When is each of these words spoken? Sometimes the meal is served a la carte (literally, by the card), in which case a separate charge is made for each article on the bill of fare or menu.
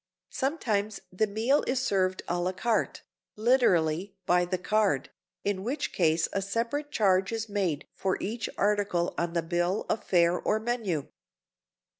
Sometimes 0.31 1.01
the 1.13 1.27
meal 1.27 1.61
is 1.67 1.79
served 1.79 2.23
a 2.27 2.39
la 2.39 2.53
carte 2.53 3.03
(literally, 3.35 4.15
by 4.25 4.45
the 4.45 4.57
card), 4.57 5.11
in 5.43 5.63
which 5.63 5.93
case 5.93 6.27
a 6.33 6.41
separate 6.41 6.89
charge 6.89 7.31
is 7.31 7.47
made 7.47 7.85
for 7.93 8.17
each 8.19 8.49
article 8.57 9.13
on 9.15 9.33
the 9.33 9.43
bill 9.43 9.85
of 9.89 10.03
fare 10.03 10.39
or 10.39 10.59
menu. 10.59 11.09